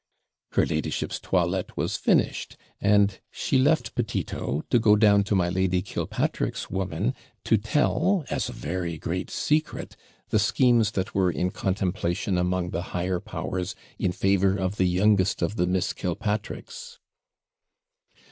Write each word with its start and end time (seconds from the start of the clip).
Her 0.53 0.65
ladyship's 0.65 1.19
toilette 1.19 1.77
was 1.77 1.95
finished; 1.95 2.57
and 2.79 3.19
she 3.29 3.59
left 3.59 3.93
Petito 3.93 4.63
to 4.71 4.79
go 4.79 4.95
down 4.95 5.23
to 5.25 5.35
my 5.35 5.47
Lady 5.47 5.83
Killpatrick's 5.83 6.71
woman, 6.71 7.13
to 7.43 7.59
tell, 7.59 8.25
as 8.31 8.49
a 8.49 8.51
very 8.51 8.97
great 8.97 9.29
secret, 9.29 9.95
the 10.29 10.39
schemes 10.39 10.89
that 10.93 11.13
were 11.13 11.29
in 11.29 11.51
contemplation 11.51 12.39
among 12.39 12.71
the 12.71 12.81
higher 12.97 13.19
powers, 13.19 13.75
in 13.99 14.11
favour 14.11 14.57
of 14.57 14.77
the 14.77 14.87
youngest 14.87 15.43
of 15.43 15.55
the 15.55 15.67
Miss 15.67 15.93
Killpatricks. 15.93 16.97